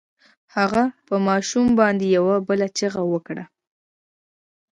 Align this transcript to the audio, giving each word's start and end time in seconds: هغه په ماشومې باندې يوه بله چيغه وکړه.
هغه 0.55 0.83
په 1.07 1.15
ماشومې 1.27 1.73
باندې 1.79 2.05
يوه 2.17 2.35
بله 2.47 2.67
چيغه 2.77 3.01
وکړه. 3.11 3.45